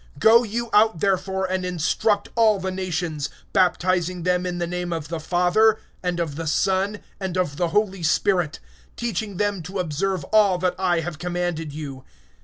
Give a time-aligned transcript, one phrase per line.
[0.19, 5.77] (19)Go therefore, and disciple all the nations, immersing them in the name of the Father,
[6.01, 8.59] and of the Son, and of the Holy Spirit;
[8.97, 12.03] (20)teaching them to observe all things, whatever I commanded you.